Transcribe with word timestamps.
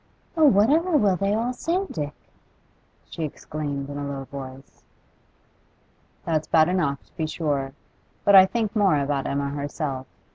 'Oh, 0.35 0.47
what 0.47 0.71
ever 0.71 0.97
will 0.97 1.15
they 1.15 1.35
all 1.35 1.53
say, 1.53 1.85
Dick?' 1.91 2.15
she 3.07 3.23
exclaimed 3.23 3.87
in 3.87 3.99
a 3.99 4.07
low 4.07 4.23
voice. 4.23 4.81
'That's 6.25 6.47
bad 6.47 6.69
enough, 6.69 7.05
to 7.05 7.11
be 7.17 7.27
sure, 7.27 7.73
but 8.25 8.33
I 8.33 8.47
think 8.47 8.75
more 8.75 8.97
about 8.99 9.27
Emma 9.27 9.49
herself. 9.51 10.07